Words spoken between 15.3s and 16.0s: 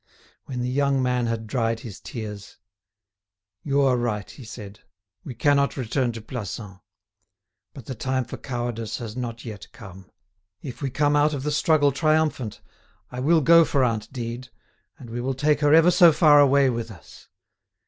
take her ever